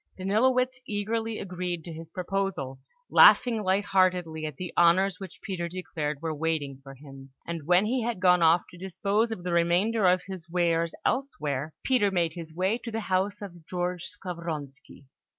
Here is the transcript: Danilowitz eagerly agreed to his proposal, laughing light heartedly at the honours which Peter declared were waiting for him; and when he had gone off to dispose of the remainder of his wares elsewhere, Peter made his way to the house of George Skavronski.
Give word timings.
Danilowitz 0.17 0.79
eagerly 0.87 1.37
agreed 1.37 1.83
to 1.83 1.93
his 1.93 2.09
proposal, 2.09 2.79
laughing 3.11 3.61
light 3.61 3.85
heartedly 3.85 4.47
at 4.47 4.55
the 4.55 4.73
honours 4.75 5.19
which 5.19 5.39
Peter 5.43 5.69
declared 5.69 6.23
were 6.23 6.33
waiting 6.33 6.79
for 6.81 6.95
him; 6.95 7.29
and 7.45 7.67
when 7.67 7.85
he 7.85 8.01
had 8.01 8.19
gone 8.19 8.41
off 8.41 8.63
to 8.71 8.79
dispose 8.79 9.31
of 9.31 9.43
the 9.43 9.53
remainder 9.53 10.07
of 10.09 10.23
his 10.25 10.49
wares 10.49 10.95
elsewhere, 11.05 11.75
Peter 11.83 12.09
made 12.09 12.33
his 12.33 12.51
way 12.51 12.79
to 12.79 12.89
the 12.89 12.99
house 13.01 13.43
of 13.43 13.63
George 13.67 14.05
Skavronski. 14.05 15.05